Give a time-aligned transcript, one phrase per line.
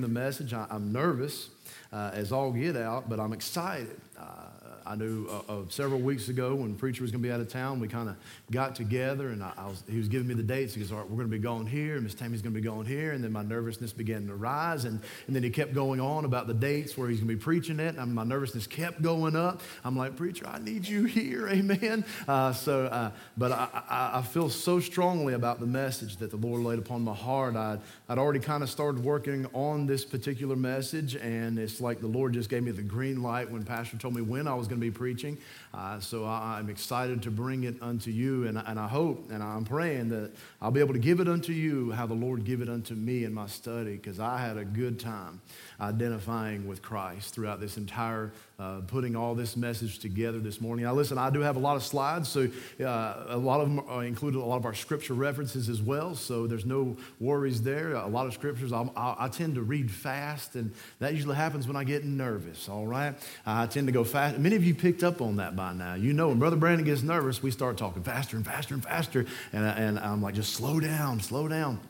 [0.00, 0.52] the message.
[0.52, 1.50] I, am nervous
[1.92, 4.00] uh, as all get out, but I'm excited.
[4.18, 4.43] Uh,
[4.86, 7.48] I knew uh, uh, several weeks ago when preacher was going to be out of
[7.48, 8.16] town, we kind of
[8.50, 10.74] got together and I, I was, he was giving me the dates.
[10.74, 12.60] He goes, All right, we're going to be going here, and Miss Tammy's going to
[12.60, 13.12] be going here.
[13.12, 14.84] And then my nervousness began to rise.
[14.84, 17.40] And, and then he kept going on about the dates where he's going to be
[17.40, 17.96] preaching it.
[17.96, 19.62] And my nervousness kept going up.
[19.84, 21.48] I'm like, Preacher, I need you here.
[21.54, 22.04] Amen.
[22.26, 26.36] Uh, so, uh, but I, I, I, feel so strongly about the message that the
[26.36, 27.56] Lord laid upon my heart.
[27.56, 32.06] I'd, I'd already kind of started working on this particular message, and it's like the
[32.06, 34.73] Lord just gave me the green light when Pastor told me when I was going
[34.76, 35.38] to be preaching.
[35.72, 39.42] Uh, so I, am excited to bring it unto you, and, and I hope and
[39.42, 42.60] I'm praying that I'll be able to give it unto you how the Lord give
[42.60, 45.40] it unto me in my study, because I had a good time
[45.80, 50.84] identifying with Christ throughout this entire uh, putting all this message together this morning.
[50.84, 52.48] Now, listen, I do have a lot of slides, so
[52.80, 56.46] uh, a lot of them included a lot of our scripture references as well, so
[56.46, 57.94] there's no worries there.
[57.94, 61.66] A lot of scriptures, I, I, I tend to read fast, and that usually happens
[61.66, 63.14] when I get nervous, all right?
[63.44, 64.38] I tend to go fast.
[64.38, 65.94] Many of you picked up on that by now.
[65.94, 69.26] You know, when Brother Brandon gets nervous, we start talking faster and faster and faster,
[69.52, 71.80] and, and I'm like, just slow down, slow down.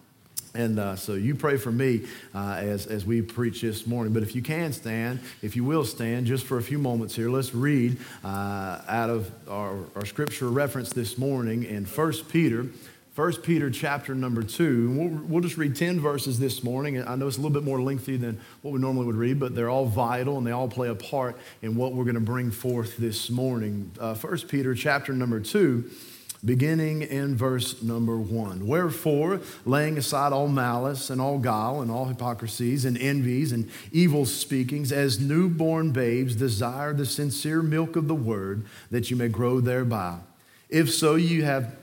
[0.55, 4.13] And uh, so you pray for me uh, as, as we preach this morning.
[4.13, 7.29] But if you can stand, if you will stand just for a few moments here,
[7.29, 12.67] let's read uh, out of our, our scripture reference this morning in 1 Peter.
[13.17, 14.91] 1 Peter chapter number 2.
[14.91, 17.01] We'll, we'll, just read 10 verses this morning.
[17.01, 19.55] I know it's a little bit more lengthy than what we normally would read, but
[19.55, 22.51] they're all vital and they all play a part in what we're going to bring
[22.51, 23.93] forth this morning.
[24.01, 25.91] Uh, 1 Peter chapter number 2
[26.45, 28.67] beginning in verse number one.
[28.67, 34.27] Wherefore, laying aside all malice and all guile and all hypocrisies and envies and evil
[34.27, 39.61] speakings, as newborn babes desire the sincere milk of the word, that you may grow
[39.61, 40.19] thereby.
[40.69, 41.75] If so, you have,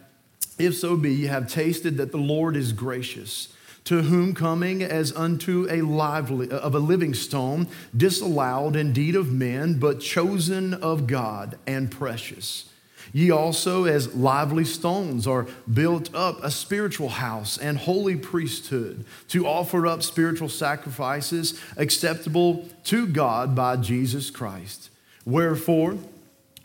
[0.60, 5.12] if so be, you have tasted that the Lord is gracious to whom coming as
[5.14, 7.68] unto a lively of a living stone
[7.98, 12.71] disallowed indeed of men but chosen of god and precious
[13.14, 19.48] Ye also, as lively stones, are built up a spiritual house and holy priesthood to
[19.48, 24.90] offer up spiritual sacrifices acceptable to God by Jesus Christ.
[25.26, 25.98] Wherefore,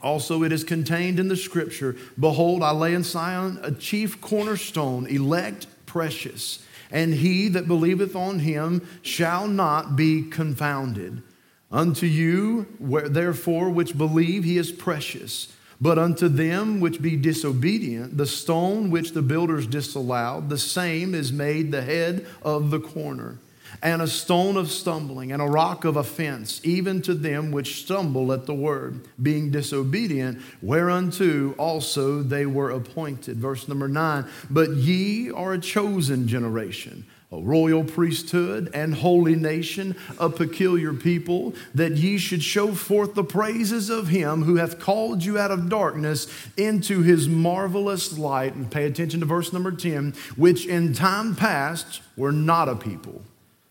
[0.02, 5.06] also it is contained in the scripture Behold, I lay in Sion a chief cornerstone,
[5.06, 11.22] elect, precious, and he that believeth on him shall not be confounded.
[11.70, 15.52] Unto you, therefore, which believe, he is precious.
[15.80, 21.32] But unto them which be disobedient, the stone which the builders disallowed, the same is
[21.32, 23.38] made the head of the corner,
[23.82, 28.32] and a stone of stumbling, and a rock of offense, even to them which stumble
[28.32, 33.36] at the word, being disobedient, whereunto also they were appointed.
[33.36, 39.96] Verse number nine But ye are a chosen generation a royal priesthood and holy nation,
[40.18, 45.24] a peculiar people, that ye should show forth the praises of him who hath called
[45.24, 48.54] you out of darkness into his marvelous light.
[48.54, 53.22] And pay attention to verse number 10, which in time past were not a people,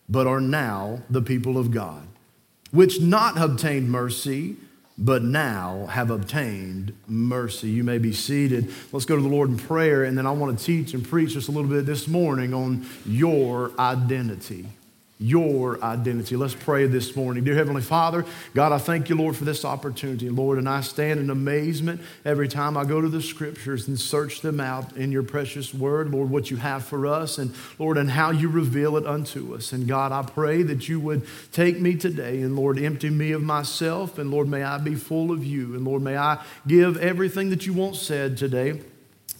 [0.09, 2.07] but are now the people of God,
[2.72, 4.57] which not obtained mercy
[4.97, 7.69] but now have obtained mercy.
[7.69, 8.72] You may be seated.
[8.91, 11.33] Let's go to the Lord in prayer, and then I want to teach and preach
[11.33, 14.67] just a little bit this morning on your identity
[15.18, 16.36] your identity.
[16.36, 17.46] Let's pray this morning.
[17.46, 20.30] Dear Heavenly Father, God, I thank you, Lord, for this opportunity.
[20.30, 24.42] Lord, and I stand in amazement every time I go to the scriptures and search
[24.42, 28.09] them out in your precious word, Lord, what you have for us, and Lord, and
[28.09, 29.72] how you reveal it unto us.
[29.72, 33.42] And God, I pray that you would take me today and, Lord, empty me of
[33.42, 35.76] myself, and Lord, may I be full of you.
[35.76, 38.82] And Lord, may I give everything that you want said today.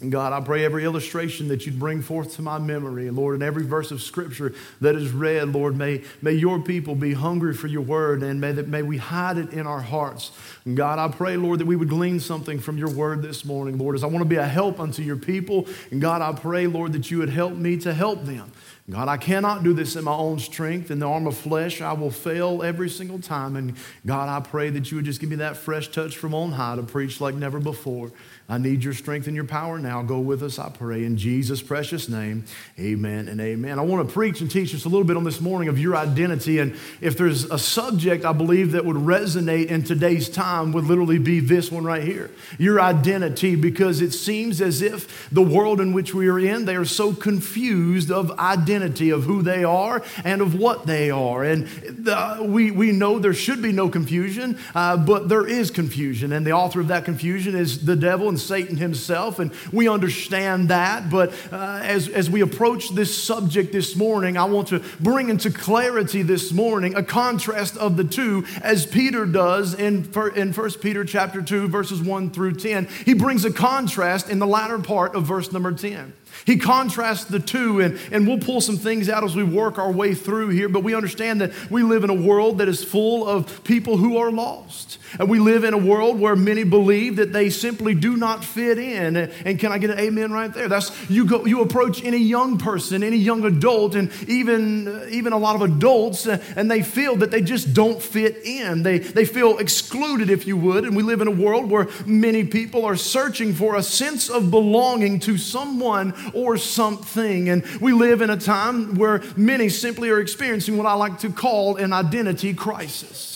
[0.01, 3.35] And God, I pray every illustration that you'd bring forth to my memory, and Lord,
[3.35, 7.53] in every verse of scripture that is read, Lord, may, may your people be hungry
[7.53, 10.31] for your word, and may, that, may we hide it in our hearts.
[10.66, 13.78] And God, I pray, Lord, that we would glean something from your word this morning,
[13.78, 15.66] Lord, as I want to be a help unto your people.
[15.91, 18.51] And God, I pray, Lord, that you would help me to help them.
[18.88, 20.91] God, I cannot do this in my own strength.
[20.91, 23.56] In the arm of flesh, I will fail every single time.
[23.56, 23.75] And
[24.06, 26.75] God, I pray that you would just give me that fresh touch from on high
[26.75, 28.12] to preach like never before.
[28.47, 30.03] I need your strength and your power now.
[30.03, 32.45] Go with us, I pray, in Jesus' precious name.
[32.80, 33.80] Amen and amen.
[33.80, 35.95] I want to preach and teach us a little bit on this morning of your
[35.95, 36.59] identity.
[36.59, 41.19] And if there's a subject I believe that would resonate in today's time, would literally
[41.19, 45.94] be this one right here your identity, because it seems as if the world in
[45.94, 50.03] which we are in, they are so confused of identity identity of who they are
[50.24, 51.44] and of what they are.
[51.44, 56.31] And the, we, we know there should be no confusion, uh, but there is confusion.
[56.33, 59.39] And the author of that confusion is the devil and Satan himself.
[59.39, 61.09] And we understand that.
[61.09, 65.49] But uh, as, as we approach this subject this morning, I want to bring into
[65.49, 71.05] clarity this morning a contrast of the two as Peter does in, in 1 Peter
[71.05, 72.87] chapter 2, verses 1 through 10.
[73.05, 76.11] He brings a contrast in the latter part of verse number 10.
[76.45, 79.91] He contrasts the two, and, and we'll pull some things out as we work our
[79.91, 83.27] way through here, but we understand that we live in a world that is full
[83.27, 84.99] of people who are lost.
[85.19, 88.77] And we live in a world where many believe that they simply do not fit
[88.77, 89.15] in.
[89.15, 90.67] And can I get an amen right there?
[90.67, 95.37] That's you go you approach any young person, any young adult, and even even a
[95.37, 98.83] lot of adults, uh, and they feel that they just don't fit in.
[98.83, 100.83] They they feel excluded, if you would.
[100.85, 104.51] And we live in a world where many people are searching for a sense of
[104.51, 107.50] belonging to someone or something.
[107.50, 111.31] And we live in a time where many simply are experiencing what I like to
[111.31, 113.36] call an identity crisis.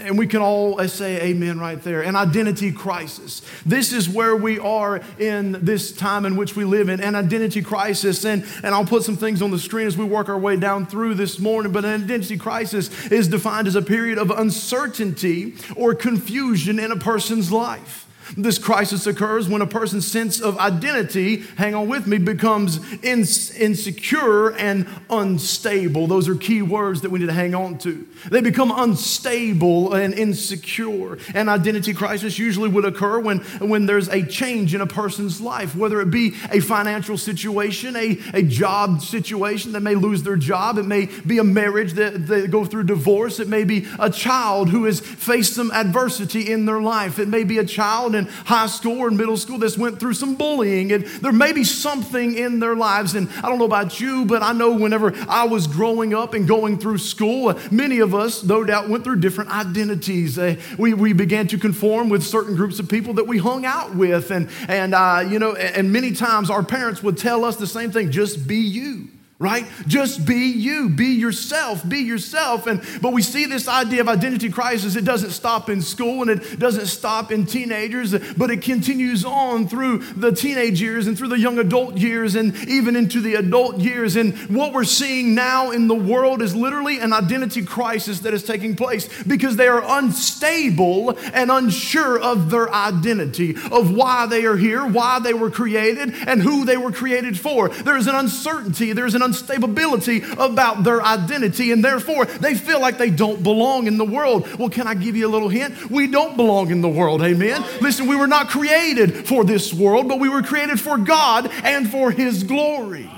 [0.00, 2.02] And we can all say amen right there.
[2.02, 3.42] An identity crisis.
[3.64, 7.62] This is where we are in this time in which we live in, an identity
[7.62, 8.24] crisis.
[8.24, 10.86] And, and I'll put some things on the screen as we work our way down
[10.86, 11.70] through this morning.
[11.70, 16.96] But an identity crisis is defined as a period of uncertainty or confusion in a
[16.96, 18.06] person's life.
[18.36, 24.52] This crisis occurs when a person's sense of identity, hang on with me, becomes insecure
[24.56, 26.06] and unstable.
[26.06, 28.06] Those are key words that we need to hang on to.
[28.30, 31.18] They become unstable and insecure.
[31.34, 35.76] An identity crisis usually would occur when, when there's a change in a person's life,
[35.76, 40.78] whether it be a financial situation, a, a job situation that may lose their job,
[40.78, 44.70] it may be a marriage that they go through divorce, it may be a child
[44.70, 48.66] who has faced some adversity in their life, it may be a child in high
[48.66, 52.60] school or middle school that's went through some bullying, and there may be something in
[52.60, 53.14] their lives.
[53.14, 56.46] And I don't know about you, but I know whenever I was growing up and
[56.46, 60.38] going through school, many of us, no doubt, went through different identities.
[60.38, 63.94] Uh, we, we began to conform with certain groups of people that we hung out
[63.94, 67.66] with, and, and uh, you know, and many times our parents would tell us the
[67.66, 69.08] same thing just be you
[69.44, 69.66] right?
[69.86, 70.88] Just be you.
[70.88, 71.86] Be yourself.
[71.86, 72.66] Be yourself.
[72.66, 74.96] And but we see this idea of identity crisis.
[74.96, 79.68] It doesn't stop in school and it doesn't stop in teenagers but it continues on
[79.68, 83.78] through the teenage years and through the young adult years and even into the adult
[83.78, 84.16] years.
[84.16, 88.42] And what we're seeing now in the world is literally an identity crisis that is
[88.42, 94.56] taking place because they are unstable and unsure of their identity of why they are
[94.56, 97.68] here why they were created and who they were created for.
[97.68, 98.92] There's an uncertainty.
[98.92, 103.98] There's an unstability about their identity, and therefore they feel like they don't belong in
[103.98, 104.46] the world.
[104.58, 105.90] Well, can I give you a little hint?
[105.90, 107.64] We don't belong in the world, amen?
[107.80, 111.90] Listen, we were not created for this world, but we were created for God and
[111.90, 113.10] for His glory.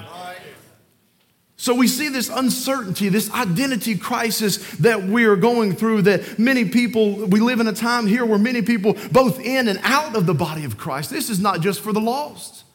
[1.59, 6.03] So we see this uncertainty, this identity crisis that we are going through.
[6.03, 9.81] That many people, we live in a time here where many people, both in and
[9.83, 12.66] out of the body of Christ, this is not just for the lost.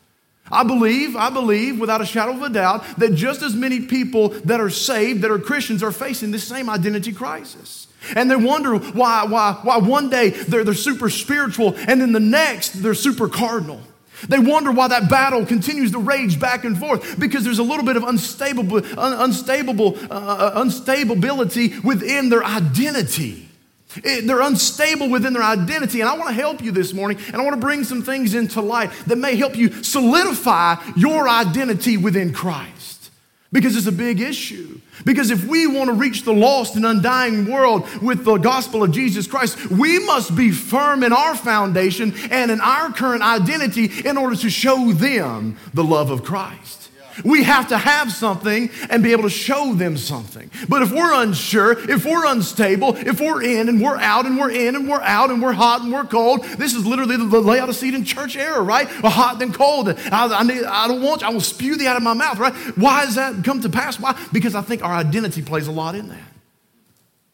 [0.51, 4.29] I believe, I believe without a shadow of a doubt that just as many people
[4.29, 7.87] that are saved, that are Christians, are facing this same identity crisis.
[8.15, 12.19] And they wonder why, why, why one day they're, they're super spiritual and then the
[12.19, 13.81] next they're super cardinal.
[14.27, 17.85] They wonder why that battle continues to rage back and forth because there's a little
[17.85, 23.50] bit of unstable, unstable, uh, uh within their identity.
[23.97, 26.01] It, they're unstable within their identity.
[26.01, 28.33] And I want to help you this morning, and I want to bring some things
[28.33, 33.09] into light that may help you solidify your identity within Christ.
[33.53, 34.79] Because it's a big issue.
[35.03, 38.91] Because if we want to reach the lost and undying world with the gospel of
[38.91, 44.17] Jesus Christ, we must be firm in our foundation and in our current identity in
[44.17, 46.80] order to show them the love of Christ.
[47.23, 50.49] We have to have something and be able to show them something.
[50.67, 54.51] But if we're unsure, if we're unstable, if we're in and we're out and we're
[54.51, 58.05] in and we're out and we're hot and we're cold, this is literally the, Laodicean
[58.05, 58.87] church era, right?
[59.01, 59.89] Well, hot and cold.
[59.89, 61.27] I, I, need, I don't want you.
[61.27, 62.53] I will spew thee out of my mouth, right?
[62.77, 63.99] Why does that come to pass?
[63.99, 64.19] Why?
[64.31, 66.19] Because I think our identity plays a lot in that.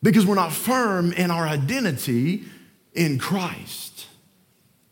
[0.04, 2.44] Because we're not firm in our identity
[2.94, 3.97] in Christ.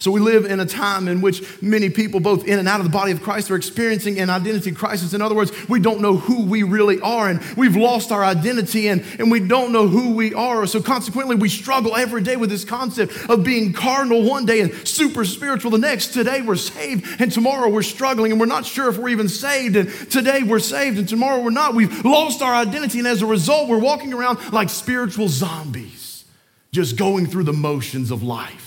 [0.05, 2.83] So we live in a time in which many people, both in and out of
[2.83, 5.15] the body of Christ, are experiencing an identity crisis.
[5.15, 8.87] In other words, we don't know who we really are, and we've lost our identity,
[8.87, 10.67] and, and we don't know who we are.
[10.67, 14.75] So consequently, we struggle every day with this concept of being carnal one day and
[14.87, 16.13] super spiritual the next.
[16.13, 19.75] Today we're saved, and tomorrow we're struggling, and we're not sure if we're even saved.
[19.75, 21.73] And today we're saved, and tomorrow we're not.
[21.73, 26.25] We've lost our identity, and as a result, we're walking around like spiritual zombies,
[26.71, 28.64] just going through the motions of life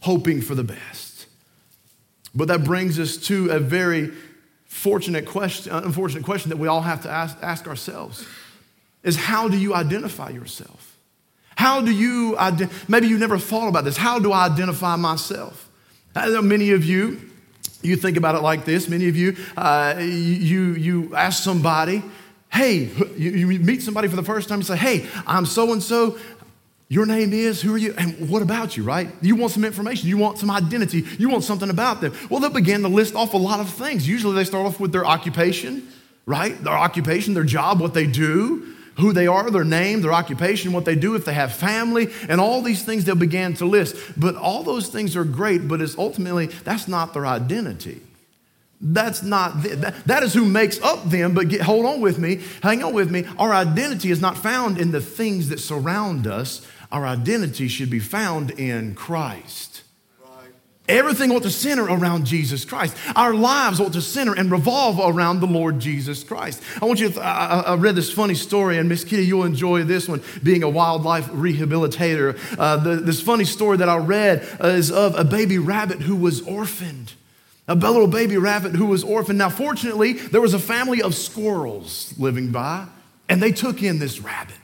[0.00, 1.26] hoping for the best.
[2.34, 4.12] But that brings us to a very
[4.66, 8.24] fortunate question, unfortunate question that we all have to ask, ask ourselves
[9.02, 10.96] is how do you identify yourself?
[11.56, 12.36] How do you,
[12.88, 13.96] maybe you never thought about this.
[13.96, 15.68] How do I identify myself?
[16.14, 17.20] I know many of you,
[17.82, 18.88] you think about it like this.
[18.88, 22.02] Many of you, uh, you, you ask somebody,
[22.52, 25.82] hey, you, you meet somebody for the first time, you say, hey, I'm so and
[25.82, 26.18] so.
[26.90, 27.94] Your name is, who are you?
[27.96, 29.08] And what about you, right?
[29.22, 32.12] You want some information, you want some identity, you want something about them.
[32.28, 34.08] Well, they'll begin to list off a lot of things.
[34.08, 35.86] Usually they start off with their occupation,
[36.26, 36.60] right?
[36.64, 40.84] Their occupation, their job, what they do, who they are, their name, their occupation, what
[40.84, 43.94] they do, if they have family, and all these things they'll begin to list.
[44.16, 48.00] But all those things are great, but it's ultimately, that's not their identity.
[48.80, 52.40] That's not, that, that is who makes up them, but get, hold on with me,
[52.62, 53.26] hang on with me.
[53.38, 58.00] Our identity is not found in the things that surround us, our identity should be
[58.00, 59.82] found in Christ.
[60.88, 62.96] Everything ought to center around Jesus Christ.
[63.14, 66.60] Our lives ought to center and revolve around the Lord Jesus Christ.
[66.82, 69.84] I want you to, I, I read this funny story, and Miss Kitty, you'll enjoy
[69.84, 72.36] this one, being a wildlife rehabilitator.
[72.58, 76.16] Uh, the, this funny story that I read uh, is of a baby rabbit who
[76.16, 77.12] was orphaned.
[77.68, 79.38] A little baby rabbit who was orphaned.
[79.38, 82.88] Now, fortunately, there was a family of squirrels living by,
[83.28, 84.56] and they took in this rabbit.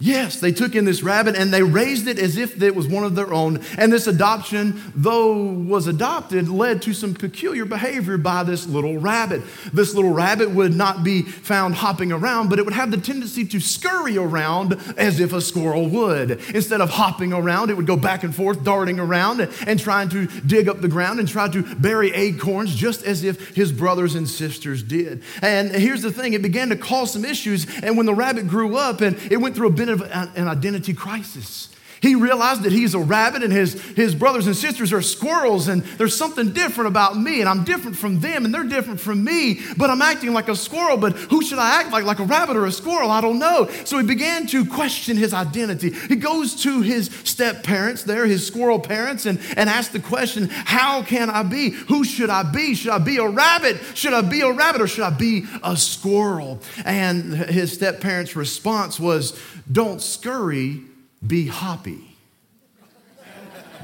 [0.00, 3.02] Yes, they took in this rabbit and they raised it as if it was one
[3.02, 3.60] of their own.
[3.76, 9.42] And this adoption, though was adopted, led to some peculiar behavior by this little rabbit.
[9.72, 13.44] This little rabbit would not be found hopping around, but it would have the tendency
[13.46, 16.30] to scurry around as if a squirrel would.
[16.54, 20.26] Instead of hopping around, it would go back and forth, darting around and trying to
[20.42, 24.28] dig up the ground and try to bury acorns just as if his brothers and
[24.28, 25.24] sisters did.
[25.42, 27.66] And here's the thing it began to cause some issues.
[27.82, 31.68] And when the rabbit grew up and it went through a of an identity crisis.
[32.00, 35.82] He realized that he's a rabbit and his, his brothers and sisters are squirrels, and
[35.82, 39.60] there's something different about me, and I'm different from them, and they're different from me,
[39.76, 40.96] but I'm acting like a squirrel.
[40.96, 43.10] But who should I act like, like a rabbit or a squirrel?
[43.10, 43.68] I don't know.
[43.84, 45.90] So he began to question his identity.
[45.90, 50.48] He goes to his step parents there, his squirrel parents, and, and asks the question,
[50.50, 51.70] How can I be?
[51.70, 52.74] Who should I be?
[52.74, 53.78] Should I be a rabbit?
[53.94, 56.60] Should I be a rabbit, or should I be a squirrel?
[56.84, 59.38] And his step parents' response was,
[59.70, 60.82] don't scurry,
[61.26, 62.16] be hoppy.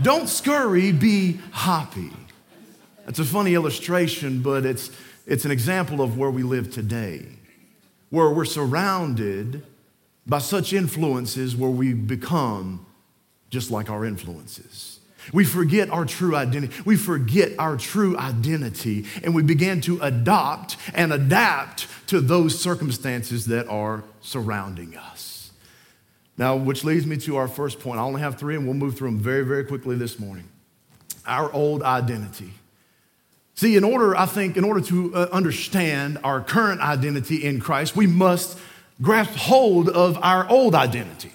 [0.02, 2.10] Don't scurry, be hoppy.
[3.04, 4.90] That's a funny illustration, but it's,
[5.26, 7.26] it's an example of where we live today,
[8.10, 9.64] where we're surrounded
[10.26, 12.86] by such influences where we become
[13.50, 15.00] just like our influences.
[15.32, 16.74] We forget our true identity.
[16.84, 23.46] We forget our true identity and we begin to adopt and adapt to those circumstances
[23.46, 25.33] that are surrounding us.
[26.36, 28.00] Now, which leads me to our first point.
[28.00, 30.48] I only have three, and we'll move through them very, very quickly this morning.
[31.26, 32.52] Our old identity.
[33.54, 37.94] See, in order, I think, in order to uh, understand our current identity in Christ,
[37.94, 38.58] we must
[39.00, 41.30] grasp hold of our old identity.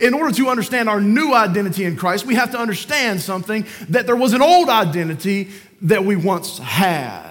[0.00, 4.06] In order to understand our new identity in Christ, we have to understand something that
[4.06, 5.48] there was an old identity
[5.82, 7.29] that we once had.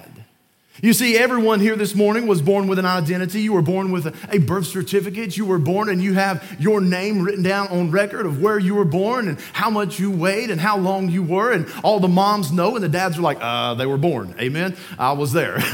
[0.81, 3.41] You see, everyone here this morning was born with an identity.
[3.41, 5.35] You were born with a birth certificate.
[5.35, 8.75] You were born and you have your name written down on record of where you
[8.75, 11.51] were born and how much you weighed and how long you were.
[11.51, 14.33] And all the moms know, and the dads are like, uh, they were born.
[14.39, 14.77] Amen.
[14.97, 15.57] I was there.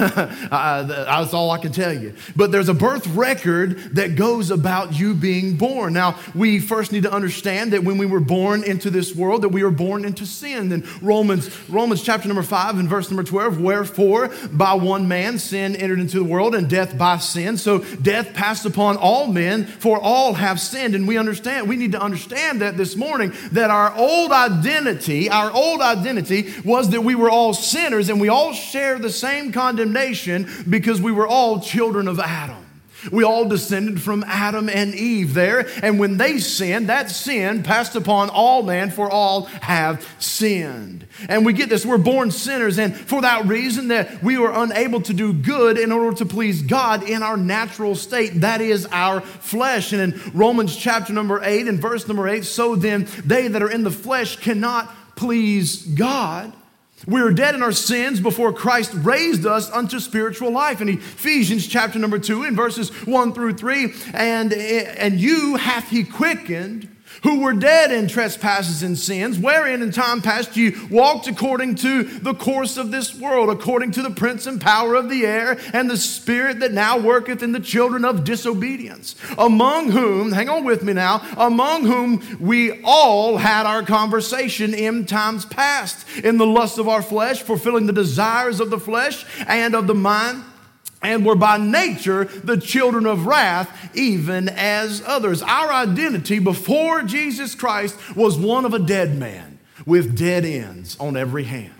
[0.49, 2.15] that's all I can tell you.
[2.35, 5.93] But there's a birth record that goes about you being born.
[5.93, 9.49] Now, we first need to understand that when we were born into this world, that
[9.49, 10.71] we were born into sin.
[10.71, 15.37] And Romans, Romans chapter number 5 and verse number 12, wherefore by one one man
[15.37, 17.57] sin entered into the world and death by sin.
[17.57, 20.95] So death passed upon all men, for all have sinned.
[20.95, 25.51] And we understand, we need to understand that this morning that our old identity, our
[25.51, 30.47] old identity was that we were all sinners and we all share the same condemnation
[30.69, 32.64] because we were all children of Adam.
[33.11, 35.67] We all descended from Adam and Eve there.
[35.81, 41.07] And when they sinned, that sin passed upon all men, for all have sinned.
[41.29, 42.77] And we get this, we're born sinners.
[42.77, 46.61] And for that reason, that we were unable to do good in order to please
[46.61, 48.41] God in our natural state.
[48.41, 49.93] That is our flesh.
[49.93, 53.71] And in Romans chapter number 8 and verse number 8, so then they that are
[53.71, 56.53] in the flesh cannot please God.
[57.07, 60.81] We were dead in our sins before Christ raised us unto spiritual life.
[60.81, 66.03] In Ephesians chapter number two, in verses one through three, and, and you hath he
[66.03, 66.94] quickened
[67.25, 72.03] who were dead in trespasses and sins, wherein in time past you walked according to
[72.03, 75.89] the course of this world, according to the prince and power of the air, and
[75.89, 80.83] the spirit that now worketh in the children of disobedience, among whom, hang on with
[80.83, 86.77] me now, among whom we all had our conversation in times past, in the lust
[86.77, 90.43] of our flesh, fulfilling the desires of the flesh and of the mind
[91.05, 95.43] and were by nature the children of wrath, even as others.
[95.43, 101.15] Our identity before Jesus Christ was one of a dead man with dead ends on
[101.15, 101.73] every hand.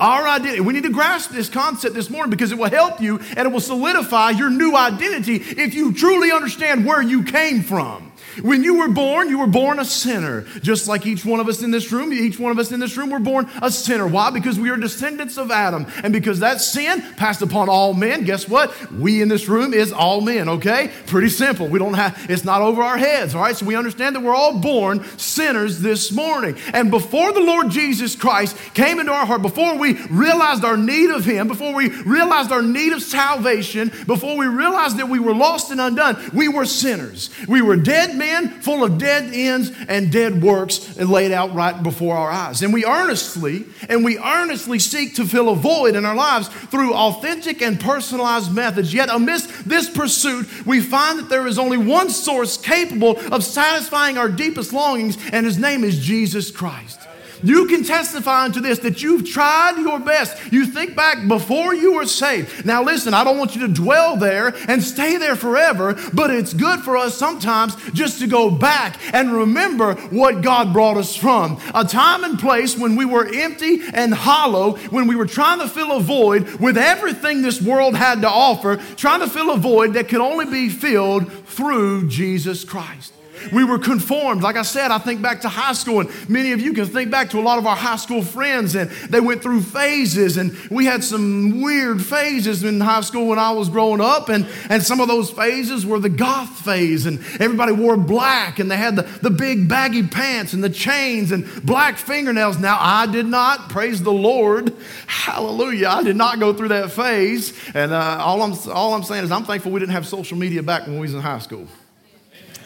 [0.00, 3.20] Our identity, we need to grasp this concept this morning because it will help you
[3.36, 8.12] and it will solidify your new identity if you truly understand where you came from.
[8.42, 10.42] When you were born, you were born a sinner.
[10.62, 12.96] Just like each one of us in this room, each one of us in this
[12.96, 14.06] room were born a sinner.
[14.06, 14.30] Why?
[14.30, 15.86] Because we are descendants of Adam.
[16.02, 18.92] And because that sin passed upon all men, guess what?
[18.92, 20.90] We in this room is all men, okay?
[21.06, 21.68] Pretty simple.
[21.68, 23.56] We don't have, it's not over our heads, all right?
[23.56, 26.56] So we understand that we're all born sinners this morning.
[26.72, 31.10] And before the Lord Jesus Christ came into our heart, before we realized our need
[31.10, 35.34] of Him, before we realized our need of salvation, before we realized that we were
[35.34, 37.30] lost and undone, we were sinners.
[37.46, 42.16] We were dead men full of dead ends and dead works laid out right before
[42.16, 42.62] our eyes.
[42.62, 46.94] And we earnestly, and we earnestly seek to fill a void in our lives through
[46.94, 48.92] authentic and personalized methods.
[48.92, 54.18] Yet amidst this pursuit, we find that there is only one source capable of satisfying
[54.18, 57.03] our deepest longings, and his name is Jesus Christ.
[57.44, 60.52] You can testify unto this that you've tried your best.
[60.52, 62.64] You think back before you were saved.
[62.64, 66.54] Now, listen, I don't want you to dwell there and stay there forever, but it's
[66.54, 71.60] good for us sometimes just to go back and remember what God brought us from.
[71.74, 75.68] A time and place when we were empty and hollow, when we were trying to
[75.68, 79.94] fill a void with everything this world had to offer, trying to fill a void
[79.94, 83.13] that could only be filled through Jesus Christ.
[83.52, 84.42] We were conformed.
[84.42, 87.10] Like I said, I think back to high school, and many of you can think
[87.10, 90.56] back to a lot of our high school friends, and they went through phases, and
[90.70, 94.82] we had some weird phases in high school when I was growing up, and, and
[94.82, 98.96] some of those phases were the goth phase, and everybody wore black, and they had
[98.96, 102.58] the, the big baggy pants and the chains and black fingernails.
[102.58, 104.74] Now, I did not, praise the Lord,
[105.06, 109.24] hallelujah, I did not go through that phase, and uh, all, I'm, all I'm saying
[109.24, 111.66] is I'm thankful we didn't have social media back when we was in high school.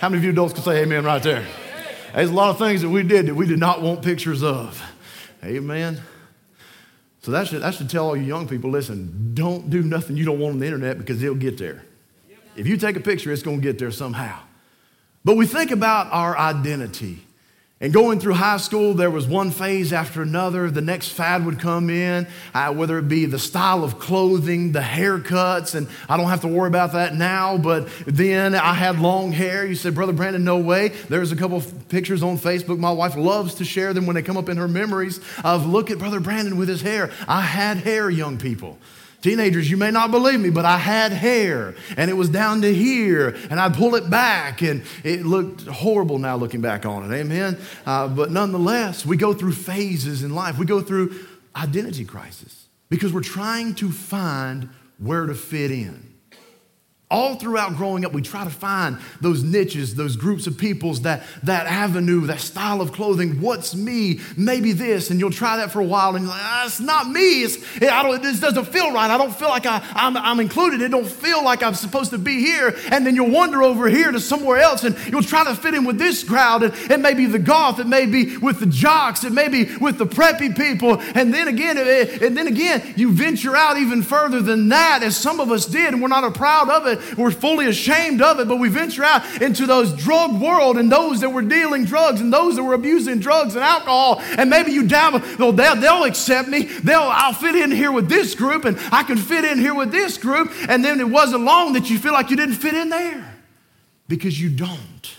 [0.00, 1.45] How many of you adults can say amen right there?
[2.14, 4.81] There's a lot of things that we did that we did not want pictures of.
[5.43, 6.00] Amen.
[7.23, 10.25] So that should, that should tell all you young people listen, don't do nothing you
[10.25, 11.83] don't want on the internet because it'll get there.
[12.55, 14.38] If you take a picture, it's going to get there somehow.
[15.25, 17.25] But we think about our identity.
[17.80, 20.68] And going through high school, there was one phase after another.
[20.68, 24.81] The next fad would come in, uh, whether it be the style of clothing, the
[24.81, 27.57] haircuts, and I don't have to worry about that now.
[27.57, 29.64] But then I had long hair.
[29.64, 30.88] You said, Brother Brandon, no way.
[31.09, 32.81] There's a couple pictures on Facebook.
[32.81, 35.92] My wife loves to share them when they come up in her memories of look
[35.92, 37.12] at Brother Brandon with his hair.
[37.29, 38.76] I had hair, young people.
[39.20, 42.72] Teenagers, you may not believe me, but I had hair and it was down to
[42.72, 47.14] here and I'd pull it back and it looked horrible now looking back on it.
[47.16, 47.59] Amen.
[47.85, 50.57] Uh, but nonetheless, we go through phases in life.
[50.57, 51.26] We go through
[51.57, 56.08] identity crisis because we're trying to find where to fit in.
[57.11, 61.23] All throughout growing up, we try to find those niches, those groups of peoples, that,
[61.42, 63.40] that avenue, that style of clothing.
[63.40, 64.21] What's me?
[64.37, 65.11] Maybe this.
[65.11, 67.44] And you'll try that for a while and you're like, ah, it's not me.
[67.44, 69.11] It's, it, I don't, this doesn't feel right.
[69.11, 70.83] I don't feel like I, I'm, I'm included.
[70.83, 72.77] It don't feel like I'm supposed to be here.
[72.90, 75.87] And then you'll wander over here to somewhere else and you'll try to fit in
[75.87, 76.62] with this crowd.
[76.62, 77.79] And it may be the goth.
[77.79, 79.25] It may be with the jocks.
[79.25, 81.01] It may be with the preppy people.
[81.14, 85.16] And then again, it, and then again, you venture out even further than that as
[85.16, 85.94] some of us did.
[85.94, 89.42] And we're not proud of it we're fully ashamed of it, but we venture out
[89.42, 93.20] into those drug world and those that were dealing drugs and those that were abusing
[93.20, 94.20] drugs and alcohol.
[94.37, 95.20] And maybe you dabble,
[95.52, 96.64] they'll, they'll accept me.
[96.64, 99.90] They'll, I'll fit in here with this group and I can fit in here with
[99.90, 100.52] this group.
[100.68, 103.34] And then it wasn't long that you feel like you didn't fit in there
[104.08, 105.17] because you don't.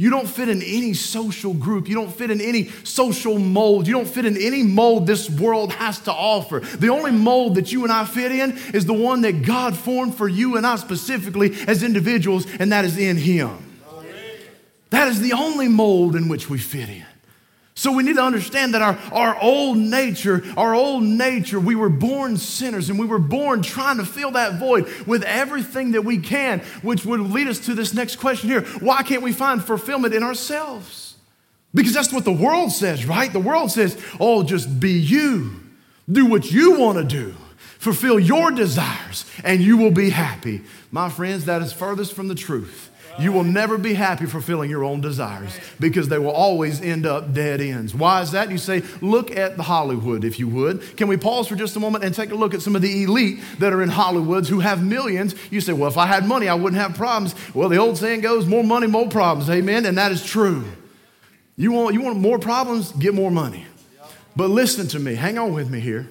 [0.00, 1.88] You don't fit in any social group.
[1.88, 3.88] You don't fit in any social mold.
[3.88, 6.60] You don't fit in any mold this world has to offer.
[6.60, 10.14] The only mold that you and I fit in is the one that God formed
[10.14, 13.58] for you and I specifically as individuals, and that is in Him.
[14.90, 17.07] That is the only mold in which we fit in.
[17.78, 21.88] So we need to understand that our, our old nature, our old nature, we were
[21.88, 26.18] born sinners and we were born trying to fill that void with everything that we
[26.18, 28.62] can, which would lead us to this next question here.
[28.80, 31.14] Why can't we find fulfillment in ourselves?
[31.72, 33.32] Because that's what the world says, right?
[33.32, 35.60] The world says, oh, just be you,
[36.10, 37.36] do what you want to do,
[37.78, 40.62] fulfill your desires, and you will be happy.
[40.90, 42.90] My friends, that is furthest from the truth.
[43.18, 47.32] You will never be happy fulfilling your own desires because they will always end up
[47.34, 47.94] dead ends.
[47.94, 48.50] Why is that?
[48.50, 50.96] You say, look at the Hollywood, if you would.
[50.96, 53.02] Can we pause for just a moment and take a look at some of the
[53.02, 55.34] elite that are in Hollywoods who have millions?
[55.50, 57.34] You say, well, if I had money, I wouldn't have problems.
[57.54, 59.50] Well, the old saying goes, more money, more problems.
[59.50, 59.84] Amen.
[59.84, 60.64] And that is true.
[61.56, 62.92] You want, you want more problems?
[62.92, 63.66] Get more money.
[64.36, 65.16] But listen to me.
[65.16, 66.08] Hang on with me here.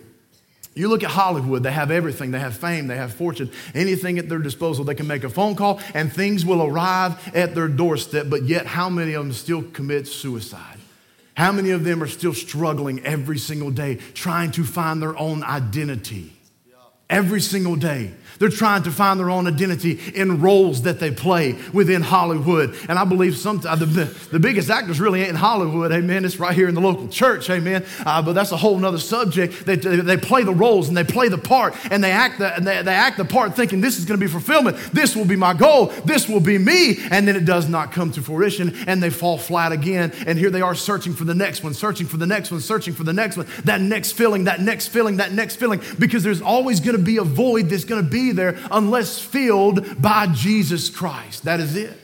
[0.78, 2.30] You look at Hollywood, they have everything.
[2.30, 4.86] They have fame, they have fortune, anything at their disposal.
[4.86, 8.68] They can make a phone call and things will arrive at their doorstep, but yet,
[8.68, 10.78] how many of them still commit suicide?
[11.36, 15.44] How many of them are still struggling every single day, trying to find their own
[15.44, 16.37] identity?
[17.10, 18.13] Every single day.
[18.39, 22.76] They're trying to find their own identity in roles that they play within Hollywood.
[22.88, 26.26] And I believe sometimes the, the biggest actors really ain't in Hollywood, amen.
[26.26, 27.86] It's right here in the local church, amen.
[28.06, 29.65] Uh, but that's a whole other subject.
[29.65, 32.65] They, they play the roles and they play the part and they act the, and
[32.65, 34.78] they, they act the part thinking this is going to be fulfillment.
[34.93, 35.88] This will be my goal.
[36.06, 36.98] This will be me.
[37.10, 40.12] And then it does not come to fruition and they fall flat again.
[40.28, 42.93] And here they are searching for the next one, searching for the next one, searching
[42.93, 46.41] for the next one, that next feeling, that next feeling, that next feeling, because there's
[46.41, 50.90] always going to be a void that's going to be there unless filled by Jesus
[50.90, 51.46] Christ.
[51.46, 51.98] That is it.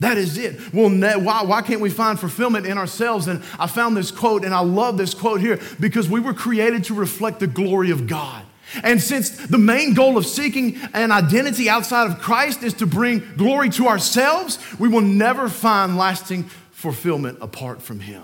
[0.00, 0.72] That is it.
[0.72, 0.88] Well,
[1.20, 3.28] why, why can't we find fulfillment in ourselves?
[3.28, 6.84] And I found this quote, and I love this quote here because we were created
[6.84, 8.44] to reflect the glory of God.
[8.82, 13.22] And since the main goal of seeking an identity outside of Christ is to bring
[13.36, 18.22] glory to ourselves, we will never find lasting fulfillment apart from Him.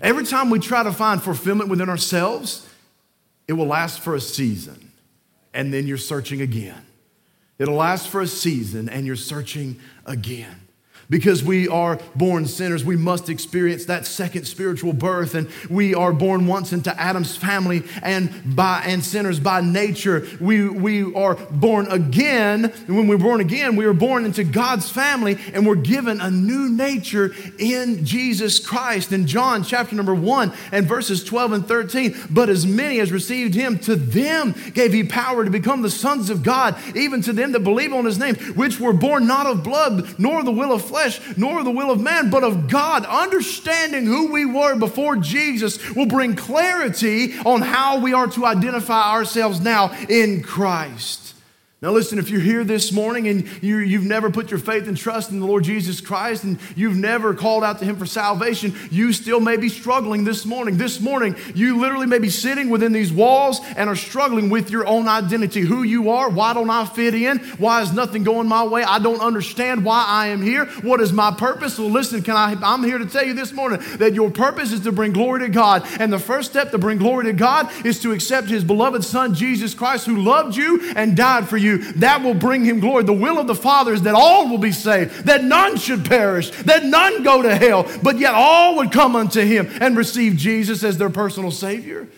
[0.00, 2.66] Every time we try to find fulfillment within ourselves,
[3.48, 4.87] it will last for a season,
[5.52, 6.86] and then you're searching again.
[7.58, 10.67] It'll last for a season and you're searching again
[11.10, 15.34] because we are born sinners, we must experience that second spiritual birth.
[15.34, 20.26] And we are born once into Adam's family and by and sinners by nature.
[20.40, 22.66] We, we are born again.
[22.86, 26.30] And when we're born again, we are born into God's family and we're given a
[26.30, 29.12] new nature in Jesus Christ.
[29.12, 33.54] In John chapter number one and verses 12 and 13, but as many as received
[33.54, 37.52] him, to them gave he power to become the sons of God, even to them
[37.52, 40.84] that believe on his name, which were born not of blood, nor the will of
[40.84, 43.04] flesh flesh, nor the will of man, but of God.
[43.06, 49.12] Understanding who we were before Jesus will bring clarity on how we are to identify
[49.12, 51.27] ourselves now in Christ.
[51.80, 54.96] Now, listen, if you're here this morning and you, have never put your faith and
[54.96, 58.74] trust in the Lord Jesus Christ and you've never called out to Him for salvation,
[58.90, 60.76] you still may be struggling this morning.
[60.76, 64.88] This morning, you literally may be sitting within these walls and are struggling with your
[64.88, 68.64] own identity who you are, why don't I fit in, why is nothing going my
[68.64, 71.78] way, I don't understand why I am here, what is my purpose.
[71.78, 74.80] Well, listen, can I, I'm here to tell you this morning that your purpose is
[74.80, 75.86] to bring glory to God.
[76.00, 79.32] And the first step to bring glory to God is to accept His beloved Son,
[79.32, 83.04] Jesus Christ, who loved you and died for you you, that will bring him glory.
[83.04, 86.50] The will of the Father is that all will be saved, that none should perish,
[86.62, 90.82] that none go to hell, but yet all would come unto him and receive Jesus
[90.82, 92.08] as their personal Savior.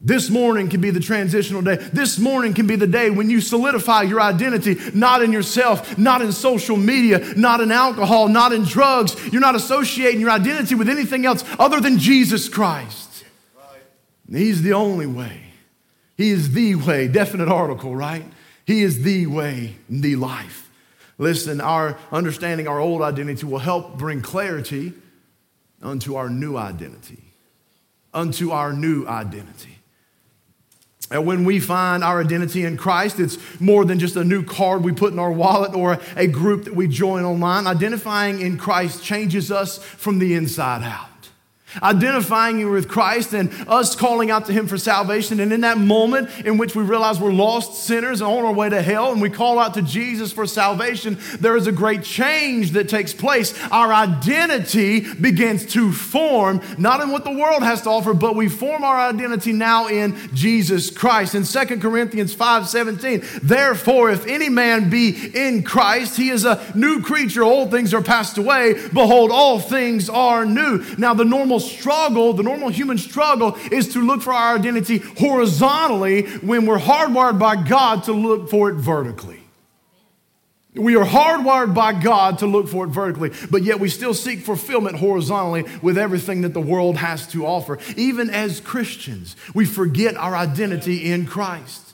[0.00, 1.74] This morning can be the transitional day.
[1.74, 6.22] This morning can be the day when you solidify your identity, not in yourself, not
[6.22, 9.16] in social media, not in alcohol, not in drugs.
[9.32, 13.24] You're not associating your identity with anything else other than Jesus Christ.
[14.30, 15.42] He's the only way.
[16.16, 17.08] He is the way.
[17.08, 18.24] Definite article, right?
[18.68, 20.70] He is the way, the life.
[21.16, 24.92] Listen, our understanding our old identity will help bring clarity
[25.80, 27.32] unto our new identity.
[28.12, 29.78] Unto our new identity.
[31.10, 34.84] And when we find our identity in Christ, it's more than just a new card
[34.84, 37.66] we put in our wallet or a group that we join online.
[37.66, 41.07] Identifying in Christ changes us from the inside out.
[41.82, 45.38] Identifying you with Christ and us calling out to Him for salvation.
[45.38, 48.80] And in that moment in which we realize we're lost sinners on our way to
[48.80, 52.88] hell and we call out to Jesus for salvation, there is a great change that
[52.88, 53.54] takes place.
[53.70, 58.48] Our identity begins to form, not in what the world has to offer, but we
[58.48, 61.34] form our identity now in Jesus Christ.
[61.34, 66.72] In 2 Corinthians 5 17, therefore, if any man be in Christ, he is a
[66.74, 67.42] new creature.
[67.42, 68.74] Old things are passed away.
[68.88, 70.84] Behold, all things are new.
[70.96, 74.98] Now, the normal normal struggle, the normal human struggle, is to look for our identity
[74.98, 79.40] horizontally when we're hardwired by God to look for it vertically.
[80.74, 84.40] We are hardwired by God to look for it vertically, but yet we still seek
[84.40, 87.78] fulfillment horizontally with everything that the world has to offer.
[87.96, 91.87] Even as Christians, we forget our identity in Christ.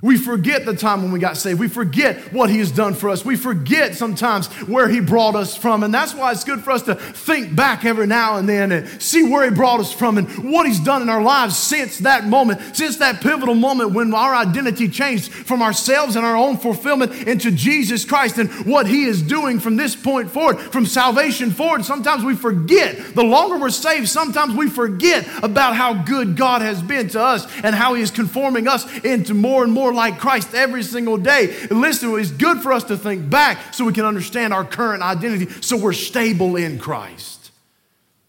[0.00, 1.58] We forget the time when we got saved.
[1.58, 3.24] We forget what He has done for us.
[3.24, 5.82] We forget sometimes where He brought us from.
[5.82, 9.02] And that's why it's good for us to think back every now and then and
[9.02, 12.24] see where He brought us from and what He's done in our lives since that
[12.24, 17.12] moment, since that pivotal moment when our identity changed from ourselves and our own fulfillment
[17.26, 21.84] into Jesus Christ and what He is doing from this point forward, from salvation forward.
[21.84, 23.16] Sometimes we forget.
[23.16, 27.52] The longer we're saved, sometimes we forget about how good God has been to us
[27.64, 31.16] and how He is conforming us into more and more more like Christ every single
[31.16, 31.56] day.
[31.70, 35.02] And listen, it's good for us to think back so we can understand our current
[35.02, 37.50] identity so we're stable in Christ.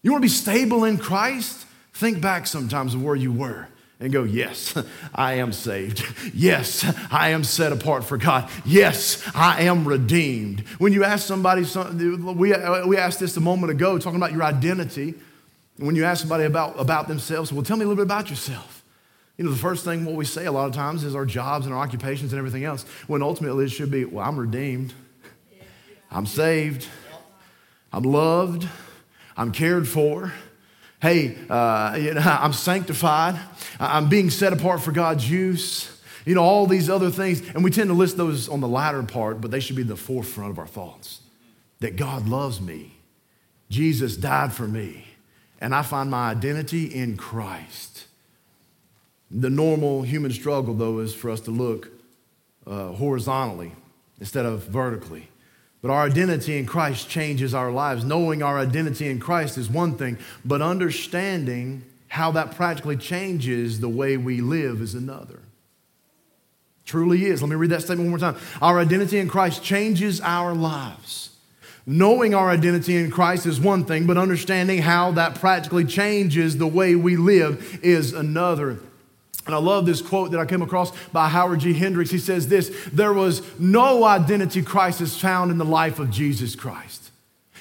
[0.02, 1.66] You want to be stable in Christ?
[1.92, 3.68] Think back sometimes of where you were
[3.98, 4.74] and go, Yes,
[5.14, 6.02] I am saved.
[6.32, 8.48] Yes, I am set apart for God.
[8.64, 10.60] Yes, I am redeemed.
[10.78, 12.54] When you ask somebody, we,
[12.86, 15.14] we asked this a moment ago, talking about your identity.
[15.76, 18.79] When you ask somebody about, about themselves, well, tell me a little bit about yourself.
[19.40, 21.64] You know, the first thing what we say a lot of times is our jobs
[21.64, 24.92] and our occupations and everything else, when ultimately it should be, well, I'm redeemed,
[26.10, 26.86] I'm saved,
[27.90, 28.68] I'm loved,
[29.38, 30.30] I'm cared for.
[31.00, 33.40] Hey, uh, you know, I'm sanctified,
[33.80, 36.02] I'm being set apart for God's use.
[36.26, 37.40] You know, all these other things.
[37.54, 39.96] And we tend to list those on the latter part, but they should be the
[39.96, 41.22] forefront of our thoughts.
[41.78, 42.92] That God loves me,
[43.70, 45.06] Jesus died for me,
[45.62, 48.04] and I find my identity in Christ.
[49.30, 51.88] The normal human struggle, though, is for us to look
[52.66, 53.72] uh, horizontally
[54.18, 55.28] instead of vertically.
[55.82, 58.04] But our identity in Christ changes our lives.
[58.04, 63.88] Knowing our identity in Christ is one thing, but understanding how that practically changes the
[63.88, 65.40] way we live is another.
[66.84, 67.40] Truly is.
[67.40, 68.40] Let me read that statement one more time.
[68.60, 71.36] Our identity in Christ changes our lives.
[71.86, 76.66] Knowing our identity in Christ is one thing, but understanding how that practically changes the
[76.66, 78.80] way we live is another.
[79.50, 81.72] And I love this quote that I came across by Howard G.
[81.72, 82.12] Hendricks.
[82.12, 87.10] He says this There was no identity crisis found in the life of Jesus Christ.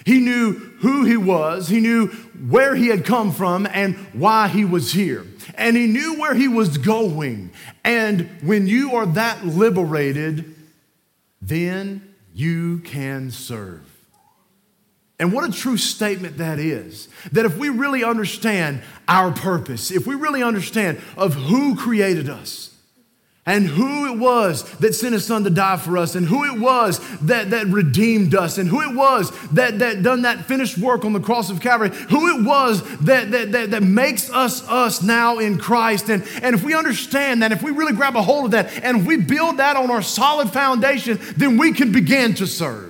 [0.06, 2.10] He knew who he was, he knew
[2.48, 5.26] where he had come from, and why he was here.
[5.56, 7.50] And he knew where he was going.
[7.84, 10.54] And when you are that liberated,
[11.42, 13.89] then you can serve.
[15.20, 17.10] And what a true statement that is.
[17.34, 22.68] That if we really understand our purpose, if we really understand of who created us,
[23.46, 26.60] and who it was that sent his son to die for us, and who it
[26.60, 31.04] was that, that redeemed us, and who it was that, that done that finished work
[31.04, 35.02] on the cross of Calvary, who it was that, that, that, that makes us us
[35.02, 36.10] now in Christ.
[36.10, 39.08] And, and if we understand that, if we really grab a hold of that, and
[39.08, 42.89] we build that on our solid foundation, then we can begin to serve.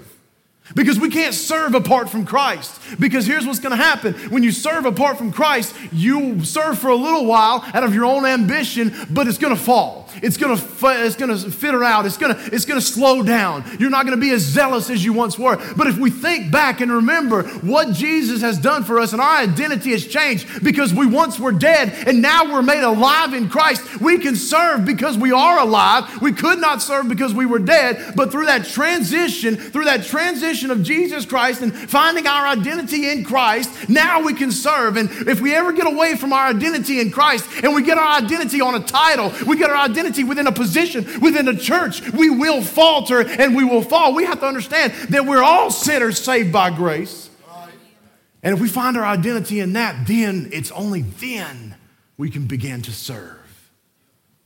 [0.75, 2.79] Because we can't serve apart from Christ.
[2.99, 6.89] Because here's what's going to happen when you serve apart from Christ, you serve for
[6.89, 10.09] a little while out of your own ambition, but it's going to fall.
[10.21, 10.63] It's going to
[11.05, 12.05] it's going to fitter out.
[12.05, 13.63] It's going to it's going to slow down.
[13.79, 15.57] You're not going to be as zealous as you once were.
[15.75, 19.37] But if we think back and remember what Jesus has done for us and our
[19.37, 24.01] identity has changed because we once were dead and now we're made alive in Christ,
[24.01, 26.21] we can serve because we are alive.
[26.21, 30.58] We could not serve because we were dead, but through that transition, through that transition
[30.63, 34.97] of Jesus Christ and finding our identity in Christ, now we can serve.
[34.97, 38.17] And if we ever get away from our identity in Christ and we get our
[38.17, 42.29] identity on a title, we get our identity within a position, within a church, we
[42.29, 44.13] will falter and we will fall.
[44.13, 47.29] We have to understand that we're all sinners saved by grace.
[48.43, 51.75] And if we find our identity in that, then it's only then
[52.17, 53.37] we can begin to serve.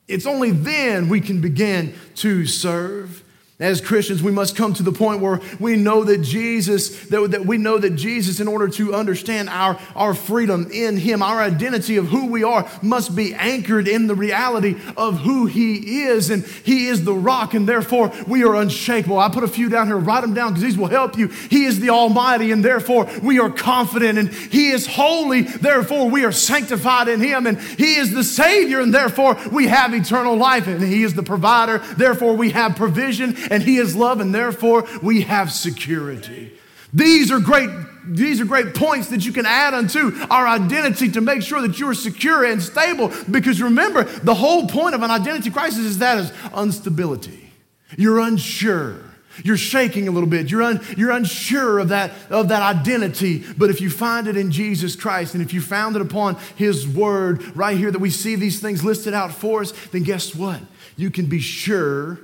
[0.08, 3.23] It's only then we can begin to serve.
[3.60, 7.60] As Christians, we must come to the point where we know that Jesus, that, we
[7.60, 12.08] know that Jesus, in order to understand our, our freedom in Him, our identity of
[12.08, 16.32] who we are, must be anchored in the reality of who He is.
[16.32, 19.20] And He is the rock, and therefore we are unshakable.
[19.20, 21.28] I put a few down here, write them down because these will help you.
[21.28, 26.26] He is the Almighty, and therefore we are confident, and He is holy, therefore we
[26.26, 30.66] are sanctified in Him, and He is the Savior, and therefore we have eternal life,
[30.66, 34.88] and He is the provider, therefore we have provision and He is love, and therefore
[35.04, 36.52] we have security.
[36.92, 37.70] These are great
[38.06, 41.80] these are great points that you can add unto our identity to make sure that
[41.80, 43.14] you are secure and stable.
[43.32, 47.50] Because remember, the whole point of an identity crisis is that is instability.
[47.96, 48.98] You're unsure.
[49.42, 50.52] You're shaking a little bit.
[50.52, 53.46] You're, un, you're unsure of that, of that identity.
[53.58, 56.86] But if you find it in Jesus Christ and if you found it upon His
[56.86, 60.60] Word right here that we see these things listed out for us, then guess what?
[60.98, 62.20] You can be sure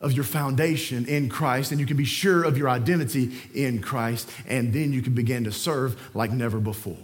[0.00, 4.30] of your foundation in Christ, and you can be sure of your identity in Christ,
[4.46, 6.96] and then you can begin to serve like never before.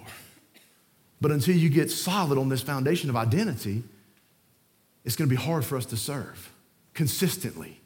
[1.21, 3.83] But until you get solid on this foundation of identity,
[5.05, 6.53] it's to be hard for us to serve.
[6.95, 7.79] consistently.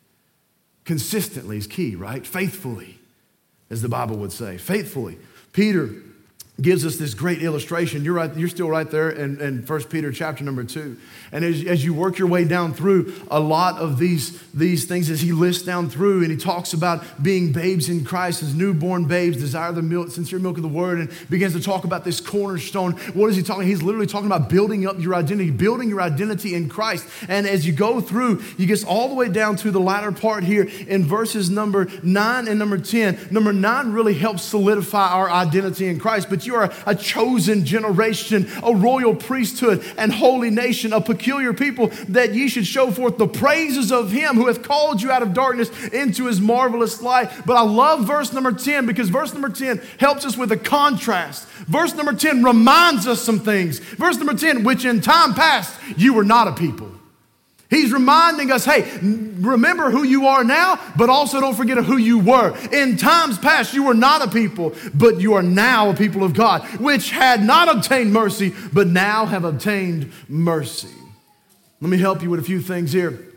[0.85, 2.27] Consistently is key, right?
[2.27, 2.99] Faithfully,
[3.69, 4.57] as the Bible would say.
[4.57, 5.19] Faithfully.
[5.53, 5.91] Peter
[6.61, 8.05] gives us this great illustration.
[8.05, 10.97] You're, right, you're still right there in, in 1 Peter chapter number 2.
[11.33, 15.11] And as, as you work your way down through a lot of these, these things,
[15.11, 19.05] as he lists down through, and he talks about being babes in Christ, as newborn
[19.05, 22.21] babes desire the milk, sincere milk of the word, and begins to talk about this
[22.21, 22.93] cornerstone.
[23.15, 23.67] What is he talking?
[23.67, 27.07] He's literally talking about building up your identity, building your identity in Christ.
[27.29, 30.45] And as you go through, you get all the way down to the latter part
[30.45, 33.29] here in verses number 9 and number 10.
[33.31, 38.49] Number 9 really helps solidify our identity in Christ, but you are a chosen generation,
[38.63, 43.29] a royal priesthood, and holy nation, a peculiar people, that ye should show forth the
[43.29, 47.31] praises of him who hath called you out of darkness into his marvelous light.
[47.47, 51.47] But I love verse number 10 because verse number 10 helps us with a contrast.
[51.67, 53.79] Verse number 10 reminds us some things.
[53.79, 56.91] Verse number 10, which in time past you were not a people
[57.71, 62.19] He's reminding us, hey, remember who you are now, but also don't forget who you
[62.19, 62.57] were.
[62.73, 66.35] In times past, you were not a people, but you are now a people of
[66.35, 70.89] God, which had not obtained mercy, but now have obtained mercy.
[71.81, 73.30] Let me help you with a few things here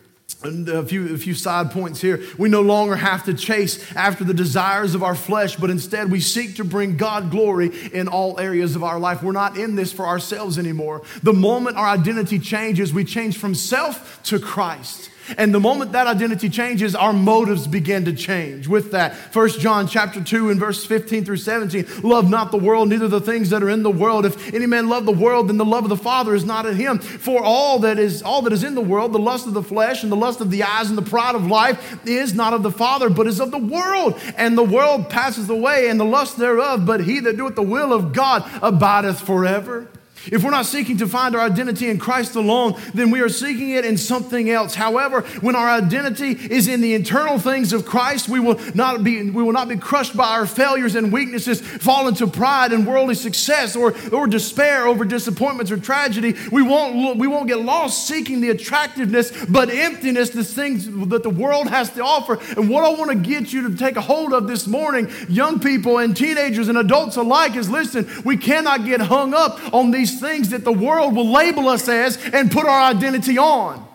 [0.44, 2.22] a few, a few side points here.
[2.38, 6.20] We no longer have to chase after the desires of our flesh, but instead we
[6.20, 9.24] seek to bring God glory in all areas of our life.
[9.24, 11.04] We're not in this for ourselves anymore.
[11.22, 15.10] The moment our identity changes, we change from self to Christ.
[15.38, 19.16] And the moment that identity changes, our motives begin to change with that.
[19.16, 22.02] First John chapter 2 and verse 15 through 17.
[22.04, 24.26] Love not the world, neither the things that are in the world.
[24.26, 26.76] If any man love the world, then the love of the Father is not in
[26.76, 27.00] him.
[27.00, 30.04] For all that is all that is in the world, the lust of the flesh
[30.04, 32.72] and the lust of the eyes and the pride of life is not of the
[32.72, 34.20] Father, but is of the world.
[34.38, 37.94] And the world passes away and the lust thereof, but he that doeth the will
[37.94, 39.88] of God abideth forever.
[40.32, 43.72] If we're not seeking to find our identity in Christ alone, then we are seeking
[43.72, 44.76] it in something else.
[44.76, 49.30] However, when our identity is in the internal things of Christ, we will not be,
[49.30, 53.16] we will not be crushed by our failures and weaknesses, fall into pride and worldly
[53.16, 56.36] success or, or despair over disappointments or tragedy.
[56.52, 61.30] We won't, we won't get lost seeking the attractiveness but emptiness, the things that the
[61.30, 62.40] world has to offer.
[62.58, 65.60] And what I want to get you to take a hold of this morning, young
[65.60, 70.13] people and teenagers and adults alike, is listen, we cannot get hung up on these
[70.14, 73.86] these things that the world will label us as and put our identity on.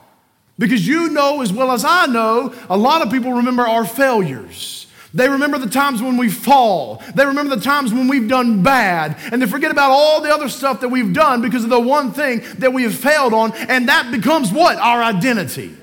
[0.59, 4.87] Because you know as well as I know, a lot of people remember our failures.
[5.14, 7.02] They remember the times when we fall.
[7.14, 9.16] They remember the times when we've done bad.
[9.33, 12.12] And they forget about all the other stuff that we've done because of the one
[12.12, 13.52] thing that we have failed on.
[13.54, 14.76] And that becomes what?
[14.76, 15.74] Our identity.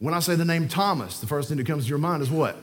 [0.00, 2.30] When I say the name Thomas, the first thing that comes to your mind is
[2.30, 2.56] what?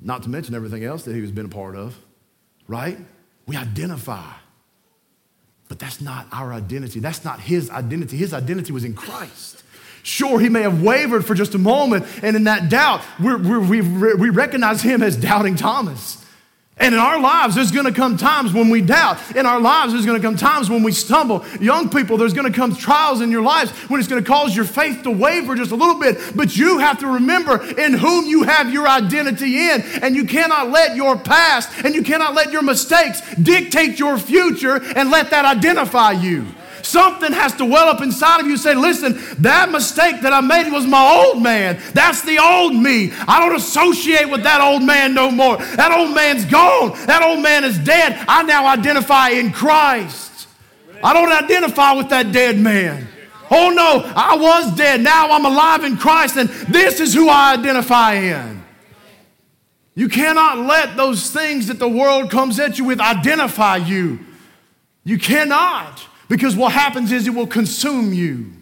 [0.00, 1.96] Not to mention everything else that he has been a part of
[2.70, 2.96] right?
[3.46, 4.32] We identify.
[5.68, 7.00] But that's not our identity.
[7.00, 8.16] That's not his identity.
[8.16, 9.62] His identity was in Christ.
[10.02, 14.30] Sure, he may have wavered for just a moment, and in that doubt, we we
[14.30, 16.19] recognize him as doubting Thomas.
[16.80, 19.18] And in our lives, there's gonna come times when we doubt.
[19.36, 21.44] In our lives, there's gonna come times when we stumble.
[21.60, 25.02] Young people, there's gonna come trials in your lives when it's gonna cause your faith
[25.02, 26.18] to waver just a little bit.
[26.34, 29.82] But you have to remember in whom you have your identity in.
[30.02, 34.80] And you cannot let your past and you cannot let your mistakes dictate your future
[34.96, 36.46] and let that identify you.
[36.82, 40.70] Something has to well up inside of you say, listen, that mistake that I made
[40.70, 41.80] was my old man.
[41.94, 43.12] That's the old me.
[43.26, 45.56] I don't associate with that old man no more.
[45.56, 46.92] That old man's gone.
[47.06, 48.24] That old man is dead.
[48.28, 50.48] I now identify in Christ.
[51.02, 53.08] I don't identify with that dead man.
[53.50, 55.00] Oh no, I was dead.
[55.00, 58.62] Now I'm alive in Christ, and this is who I identify in.
[59.94, 64.20] You cannot let those things that the world comes at you with identify you.
[65.04, 66.06] You cannot.
[66.30, 68.52] Because what happens is it will consume you.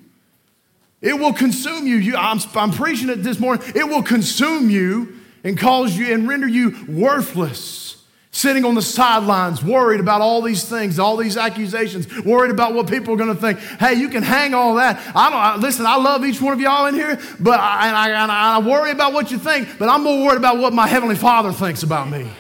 [1.03, 1.97] It will consume you.
[1.97, 3.63] you I'm, I'm preaching it this morning.
[3.75, 8.03] It will consume you and cause you and render you worthless.
[8.31, 12.89] Sitting on the sidelines, worried about all these things, all these accusations, worried about what
[12.89, 13.59] people are going to think.
[13.59, 14.97] Hey, you can hang all that.
[15.15, 15.85] I don't I, listen.
[15.85, 18.93] I love each one of y'all in here, but I, and I, and I worry
[18.93, 19.79] about what you think.
[19.79, 22.31] But I'm more worried about what my heavenly Father thinks about me.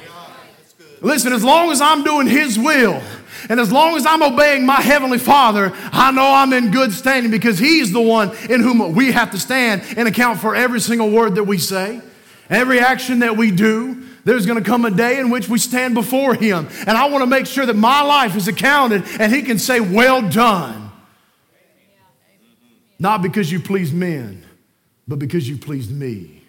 [1.00, 3.00] Listen, as long as I'm doing His will,
[3.48, 7.30] and as long as I'm obeying my Heavenly Father, I know I'm in good standing
[7.30, 11.10] because He's the one in whom we have to stand and account for every single
[11.10, 12.00] word that we say,
[12.50, 14.04] every action that we do.
[14.24, 16.68] There's going to come a day in which we stand before Him.
[16.86, 19.80] And I want to make sure that my life is accounted and He can say,
[19.80, 20.90] Well done.
[22.98, 24.44] Not because you pleased men,
[25.06, 26.42] but because you pleased me.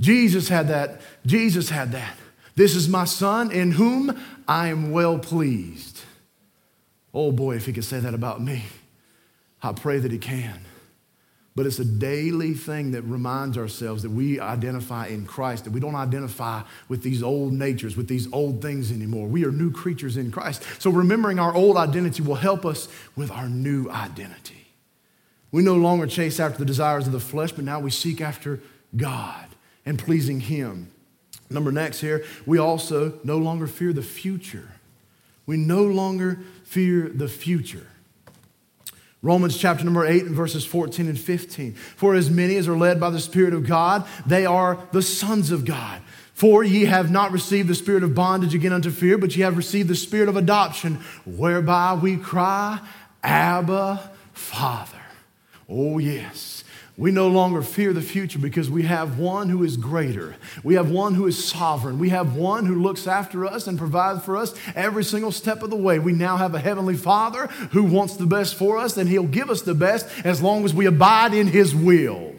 [0.00, 1.00] Jesus had that.
[1.24, 2.16] Jesus had that.
[2.56, 6.00] This is my son in whom I am well pleased.
[7.14, 8.64] Oh boy, if he could say that about me.
[9.62, 10.60] I pray that He can.
[11.54, 15.80] But it's a daily thing that reminds ourselves that we identify in Christ, that we
[15.80, 19.26] don't identify with these old natures, with these old things anymore.
[19.26, 20.62] We are new creatures in Christ.
[20.78, 24.66] So remembering our old identity will help us with our new identity.
[25.50, 28.60] We no longer chase after the desires of the flesh, but now we seek after
[28.94, 29.46] God
[29.86, 30.90] and pleasing Him.
[31.48, 34.72] Number next here, we also no longer fear the future.
[35.46, 37.86] We no longer fear the future.
[39.22, 41.74] Romans chapter number 8 and verses 14 and 15.
[41.74, 45.50] For as many as are led by the Spirit of God, they are the sons
[45.50, 46.02] of God.
[46.34, 49.56] For ye have not received the spirit of bondage again unto fear, but ye have
[49.56, 52.78] received the spirit of adoption, whereby we cry,
[53.22, 55.00] Abba, Father.
[55.66, 56.55] Oh, yes.
[56.98, 60.36] We no longer fear the future because we have one who is greater.
[60.64, 61.98] We have one who is sovereign.
[61.98, 65.68] We have one who looks after us and provides for us every single step of
[65.68, 65.98] the way.
[65.98, 69.50] We now have a heavenly Father who wants the best for us, and he'll give
[69.50, 72.35] us the best as long as we abide in his will.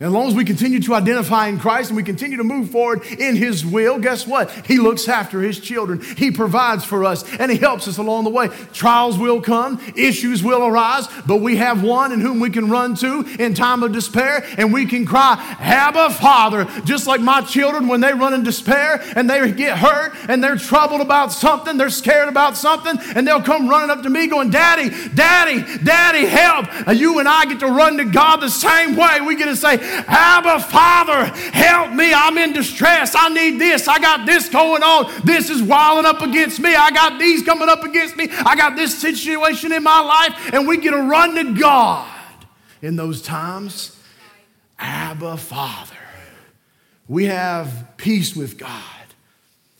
[0.00, 3.04] As long as we continue to identify in Christ and we continue to move forward
[3.04, 4.48] in His will, guess what?
[4.64, 6.00] He looks after His children.
[6.00, 8.46] He provides for us and He helps us along the way.
[8.72, 12.94] Trials will come, issues will arise, but we have one in whom we can run
[12.94, 17.88] to in time of despair and we can cry, Abba, Father, just like my children
[17.88, 21.90] when they run in despair and they get hurt and they're troubled about something, they're
[21.90, 26.86] scared about something, and they'll come running up to me going, Daddy, Daddy, Daddy, help.
[26.86, 29.20] Uh, you and I get to run to God the same way.
[29.20, 32.12] We get to say, Abba, Father, help me.
[32.12, 33.14] I'm in distress.
[33.16, 33.88] I need this.
[33.88, 35.10] I got this going on.
[35.24, 36.74] This is wilding up against me.
[36.74, 38.28] I got these coming up against me.
[38.30, 40.52] I got this situation in my life.
[40.52, 42.08] And we get to run to God
[42.82, 43.98] in those times.
[44.78, 45.94] Abba, Father.
[47.08, 48.82] We have peace with God.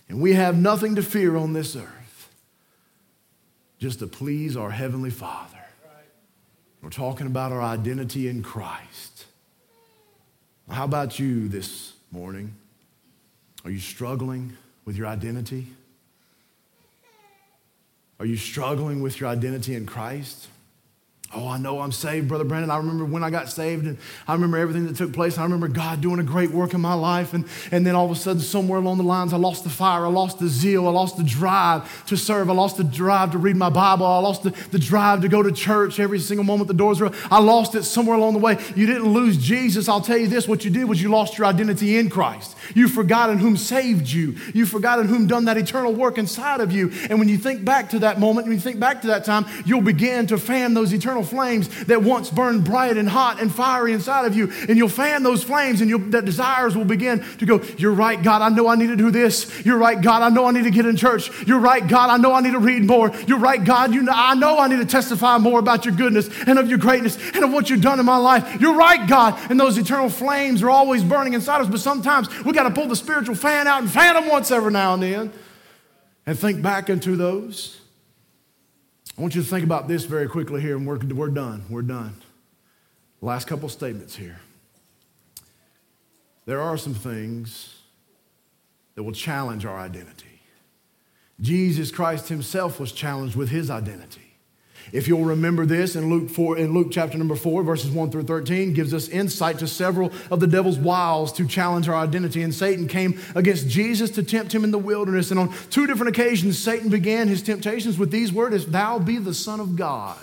[0.09, 2.31] And we have nothing to fear on this earth,
[3.79, 5.59] just to please our Heavenly Father.
[6.81, 9.08] We're talking about our identity in Christ.
[10.71, 12.55] How about you this morning?
[13.65, 15.67] Are you struggling with your identity?
[18.21, 20.49] Are you struggling with your identity in Christ?
[21.35, 22.71] Oh, I know I'm saved, Brother Brandon.
[22.71, 25.37] I remember when I got saved and I remember everything that took place.
[25.37, 27.35] I remember God doing a great work in my life.
[27.35, 30.07] And, and then all of a sudden, somewhere along the lines, I lost the fire.
[30.07, 30.89] I lost the zeal.
[30.89, 32.49] I lost the drive to serve.
[32.49, 34.07] I lost the drive to read my Bible.
[34.07, 37.13] I lost the, the drive to go to church every single moment the doors were.
[37.31, 38.57] I lost it somewhere along the way.
[38.75, 39.87] You didn't lose Jesus.
[39.87, 42.57] I'll tell you this what you did was you lost your identity in Christ.
[42.75, 44.35] You forgot in whom saved you.
[44.55, 46.91] You forgot in whom done that eternal work inside of you.
[47.11, 49.45] And when you think back to that moment, when you think back to that time,
[49.67, 53.53] you'll begin to fan those eternal eternal flames that once burned bright and hot and
[53.53, 54.51] fiery inside of you.
[54.69, 58.43] And you'll fan those flames and the desires will begin to go, You're right, God,
[58.43, 59.65] I know I need to do this.
[59.65, 61.31] You're right, God, I know I need to get in church.
[61.47, 63.11] You're right, God, I know I need to read more.
[63.27, 66.29] You're right, God, you know, I know I need to testify more about your goodness
[66.47, 68.61] and of your greatness and of what you've done in my life.
[68.61, 69.39] You're right, God.
[69.51, 72.87] And those eternal flames are always burning inside us, but sometimes we got to pull
[72.87, 75.33] the spiritual fan out and fan them once every now and then
[76.27, 77.78] and think back into those.
[79.19, 81.65] I want you to think about this very quickly here, and we're, we're done.
[81.69, 82.15] We're done.
[83.21, 84.39] Last couple statements here.
[86.47, 87.81] There are some things
[88.95, 90.41] that will challenge our identity.
[91.41, 94.28] Jesus Christ himself was challenged with his identity.
[94.93, 98.25] If you'll remember this in Luke 4, in Luke chapter number 4, verses 1 through
[98.25, 102.43] 13, gives us insight to several of the devil's wiles to challenge our identity.
[102.43, 105.31] And Satan came against Jesus to tempt him in the wilderness.
[105.31, 109.35] And on two different occasions, Satan began his temptations with these words, thou be the
[109.35, 110.19] Son of God,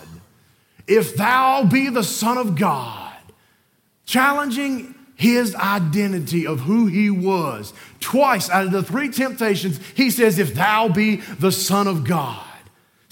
[0.86, 3.12] if thou be the Son of God,
[4.04, 7.72] challenging his identity of who he was.
[8.00, 12.45] Twice out of the three temptations, he says, If thou be the Son of God.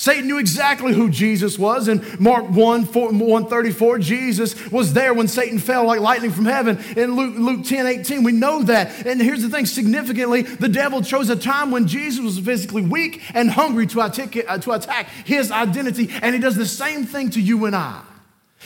[0.04, 1.88] Satan knew exactly who Jesus was.
[1.88, 6.78] In Mark 1, 4, 134, Jesus was there when Satan fell like lightning from heaven.
[6.94, 9.06] In Luke, Luke 10, 18, we know that.
[9.06, 13.22] And here's the thing significantly, the devil chose a time when Jesus was physically weak
[13.32, 16.10] and hungry to to attack his identity.
[16.20, 18.02] And he does the same thing to you and I.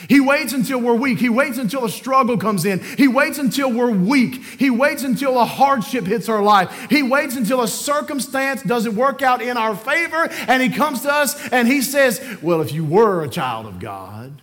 [0.07, 1.19] He waits until we're weak.
[1.19, 2.79] He waits until a struggle comes in.
[2.79, 4.35] He waits until we're weak.
[4.35, 6.87] He waits until a hardship hits our life.
[6.89, 10.29] He waits until a circumstance doesn't work out in our favor.
[10.47, 13.79] And He comes to us and He says, Well, if you were a child of
[13.79, 14.41] God,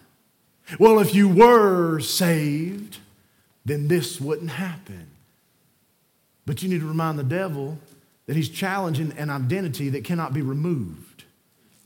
[0.79, 2.99] well, if you were saved,
[3.65, 5.07] then this wouldn't happen.
[6.45, 7.79] But you need to remind the devil
[8.27, 11.06] that he's challenging an identity that cannot be removed.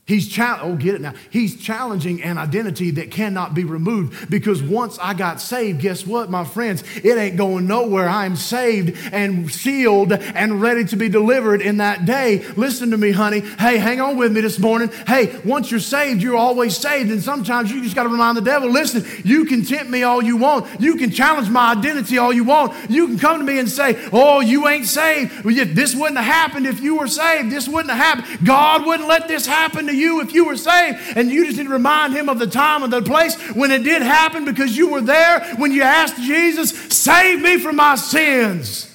[0.07, 1.13] He's cha- oh get it now.
[1.29, 6.29] He's challenging an identity that cannot be removed because once I got saved, guess what,
[6.29, 6.83] my friends?
[7.03, 8.09] It ain't going nowhere.
[8.09, 12.43] I'm saved and sealed and ready to be delivered in that day.
[12.57, 13.41] Listen to me, honey.
[13.41, 14.89] Hey, hang on with me this morning.
[15.07, 17.11] Hey, once you're saved, you're always saved.
[17.11, 20.21] And sometimes you just got to remind the devil, listen, you can tempt me all
[20.21, 20.81] you want.
[20.81, 22.73] You can challenge my identity all you want.
[22.89, 25.43] You can come to me and say, oh, you ain't saved.
[25.45, 27.51] This wouldn't have happened if you were saved.
[27.51, 28.45] This wouldn't have happened.
[28.45, 30.99] God wouldn't let this happen to you if you were saved.
[31.15, 33.83] And you just need to remind him of the time and the place when it
[33.83, 38.87] did happen because you were there when you asked Jesus, Save me from my sins.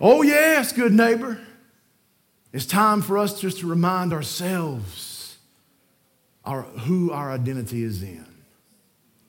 [0.00, 1.40] Oh, yes, good neighbor.
[2.52, 5.38] It's time for us just to remind ourselves
[6.44, 8.26] our, who our identity is in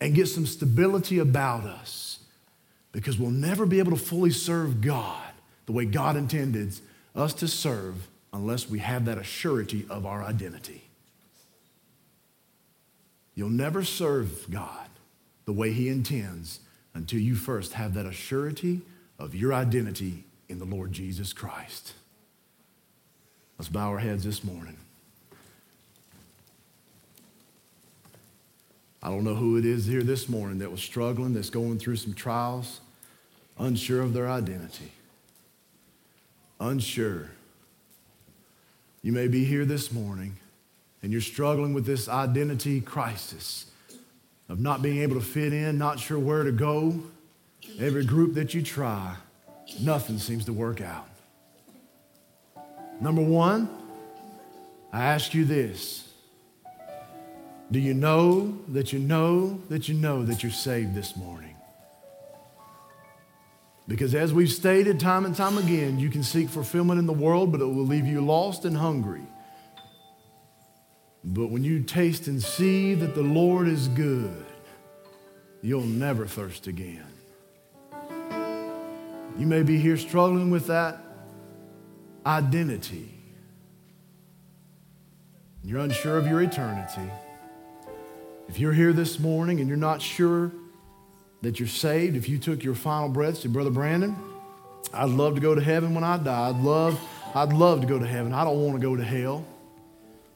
[0.01, 2.19] and get some stability about us
[2.91, 5.31] because we'll never be able to fully serve God
[5.65, 6.73] the way God intended
[7.15, 10.83] us to serve unless we have that assurity of our identity.
[13.35, 14.89] You'll never serve God
[15.45, 16.59] the way He intends
[16.93, 18.81] until you first have that assurity
[19.19, 21.93] of your identity in the Lord Jesus Christ.
[23.57, 24.77] Let's bow our heads this morning.
[29.01, 31.97] I don't know who it is here this morning that was struggling, that's going through
[31.97, 32.79] some trials,
[33.59, 34.91] unsure of their identity.
[36.59, 37.31] Unsure.
[39.03, 40.37] You may be here this morning
[41.01, 43.65] and you're struggling with this identity crisis
[44.47, 47.03] of not being able to fit in, not sure where to go.
[47.77, 49.15] Every group that you try,
[49.81, 51.09] nothing seems to work out.
[53.01, 53.67] Number one,
[54.93, 56.07] I ask you this
[57.69, 61.55] Do you know that you know that you know that you're saved this morning?
[63.87, 67.51] Because as we've stated time and time again, you can seek fulfillment in the world,
[67.51, 69.27] but it will leave you lost and hungry.
[71.23, 74.45] But when you taste and see that the Lord is good,
[75.61, 77.05] you'll never thirst again.
[79.37, 80.99] You may be here struggling with that
[82.25, 83.09] identity.
[85.63, 87.09] You're unsure of your eternity.
[88.47, 90.51] If you're here this morning and you're not sure
[91.43, 94.15] that you're saved, if you took your final breaths to Brother Brandon,
[94.93, 96.49] I'd love to go to heaven when I die.
[96.49, 96.99] I'd love,
[97.35, 98.33] I'd love to go to heaven.
[98.33, 99.45] I don't want to go to hell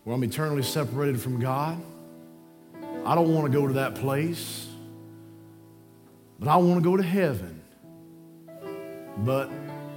[0.03, 1.81] where I'm eternally separated from God.
[3.05, 4.67] I don't want to go to that place,
[6.39, 7.61] but I want to go to heaven.
[9.19, 9.49] But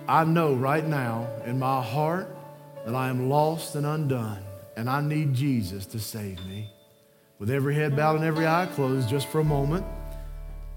[0.06, 2.28] I know right now in my heart
[2.86, 4.38] that I am lost and undone,
[4.76, 6.70] and I need Jesus to save me.
[7.40, 9.84] With every head bowed and every eye closed, just for a moment.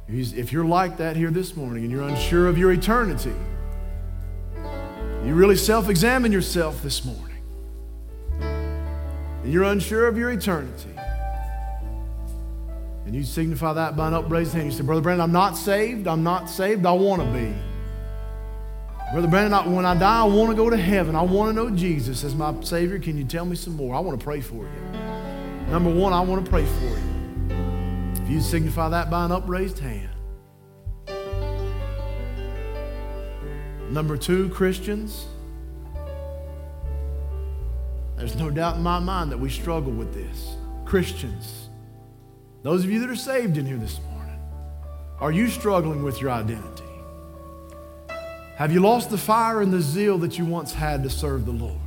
[0.07, 3.33] If you're like that here this morning and you're unsure of your eternity,
[5.25, 7.37] you really self examine yourself this morning.
[8.41, 10.89] And you're unsure of your eternity.
[13.05, 14.65] And you signify that by an upraised hand.
[14.65, 16.07] You say, Brother Brandon, I'm not saved.
[16.07, 16.85] I'm not saved.
[16.85, 17.53] I want to be.
[19.11, 21.15] Brother Brandon, when I die, I want to go to heaven.
[21.15, 22.99] I want to know Jesus as my Savior.
[22.99, 23.95] Can you tell me some more?
[23.95, 24.99] I want to pray for you.
[25.69, 27.12] Number one, I want to pray for you.
[28.33, 30.09] You signify that by an upraised hand.
[33.91, 35.27] Number two, Christians.
[38.17, 40.55] There's no doubt in my mind that we struggle with this.
[40.83, 41.69] Christians,
[42.63, 44.39] those of you that are saved in here this morning,
[45.19, 46.83] are you struggling with your identity?
[48.55, 51.51] Have you lost the fire and the zeal that you once had to serve the
[51.51, 51.77] Lord?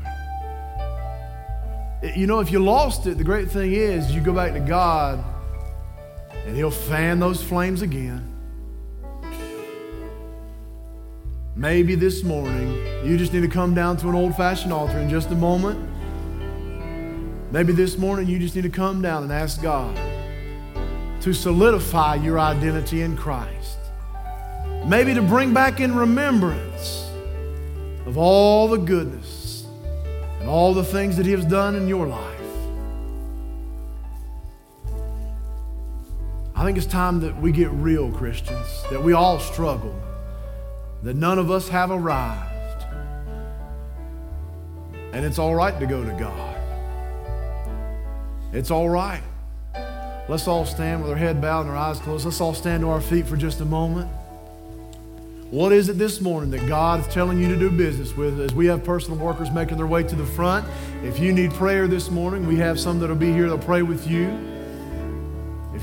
[2.14, 5.24] You know, if you lost it, the great thing is you go back to God
[6.47, 8.32] and He'll fan those flames again.
[11.57, 12.72] Maybe this morning
[13.05, 15.78] you just need to come down to an old fashioned altar in just a moment.
[17.51, 19.97] Maybe this morning you just need to come down and ask God
[21.22, 23.78] to solidify your identity in Christ.
[24.84, 27.11] Maybe to bring back in remembrance
[28.07, 29.66] of all the goodness
[30.38, 32.36] and all the things that He has done in your life.
[36.66, 39.94] Think it's time that we get real Christians, that we all struggle,
[41.04, 42.82] that none of us have arrived.
[45.12, 46.56] And it's all right to go to God.
[48.52, 49.22] It's all right.
[50.28, 52.24] Let's all stand with our head bowed and our eyes closed.
[52.24, 54.10] Let's all stand to our feet for just a moment.
[55.52, 58.52] What is it this morning that God is telling you to do business with as
[58.52, 60.66] we have personal workers making their way to the front?
[61.04, 64.10] If you need prayer this morning, we have some that'll be here to pray with
[64.10, 64.55] you.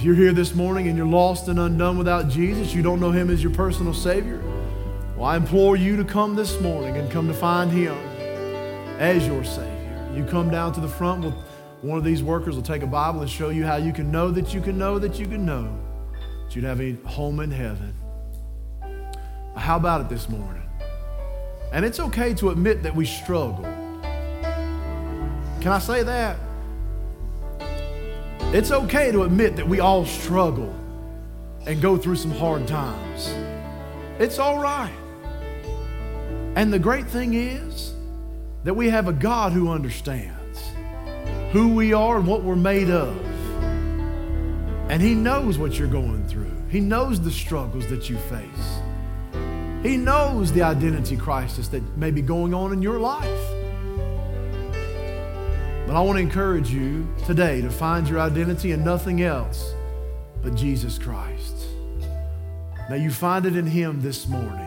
[0.04, 3.12] If you're here this morning and you're lost and undone without Jesus, you don't know
[3.12, 4.42] Him as your personal Savior,
[5.16, 7.94] well, I implore you to come this morning and come to find Him
[9.00, 10.12] as your Savior.
[10.14, 11.22] You come down to the front.
[11.22, 11.32] We'll,
[11.82, 14.30] one of these workers will take a Bible and show you how you can know
[14.32, 15.74] that you can know that you can know
[16.44, 17.96] that you'd have a home in heaven.
[19.56, 20.70] How about it this morning?
[21.72, 23.64] And it's okay to admit that we struggle.
[25.62, 26.38] Can I say that?
[28.54, 30.72] It's okay to admit that we all struggle
[31.66, 33.34] and go through some hard times.
[34.20, 34.94] It's all right.
[36.56, 37.96] And the great thing is
[38.64, 40.62] that we have a God who understands
[41.52, 43.18] who we are and what we're made of.
[44.88, 48.80] And He knows what you're going through, He knows the struggles that you face.
[49.82, 53.63] He knows the identity crisis that may be going on in your life.
[55.86, 59.74] But I want to encourage you today to find your identity in nothing else
[60.42, 61.56] but Jesus Christ.
[62.90, 64.63] Now you find it in Him this morning.